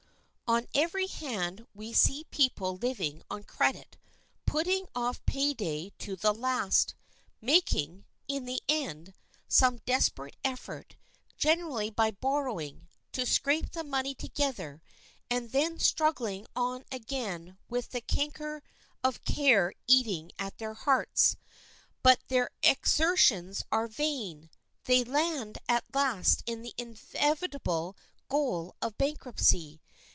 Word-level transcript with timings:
On 0.53 0.67
every 0.75 1.07
hand 1.07 1.65
we 1.73 1.93
see 1.93 2.25
people 2.25 2.75
living 2.75 3.23
on 3.29 3.45
credit, 3.45 3.97
putting 4.45 4.85
off 4.93 5.25
pay 5.25 5.53
day 5.53 5.93
to 5.99 6.17
the 6.17 6.33
last, 6.33 6.93
making, 7.39 8.03
in 8.27 8.43
the 8.43 8.61
end, 8.67 9.13
some 9.47 9.77
desperate 9.85 10.35
effort—generally 10.43 11.89
by 11.89 12.11
borrowing—to 12.11 13.25
scrape 13.25 13.71
the 13.71 13.85
money 13.85 14.13
together, 14.13 14.81
and 15.29 15.51
then 15.53 15.79
struggling 15.79 16.45
on 16.53 16.83
again 16.91 17.57
with 17.69 17.91
the 17.91 18.01
canker 18.01 18.61
of 19.05 19.23
care 19.23 19.73
eating 19.87 20.33
at 20.37 20.57
their 20.57 20.73
hearts; 20.73 21.37
but 22.03 22.19
their 22.27 22.49
exertions 22.61 23.63
are 23.71 23.87
vain; 23.87 24.49
they 24.83 25.05
land 25.05 25.59
at 25.69 25.95
last 25.95 26.43
in 26.45 26.61
the 26.61 26.73
inevitable 26.77 27.95
goal 28.27 28.75
of 28.81 28.97
bankruptcy. 28.97 29.79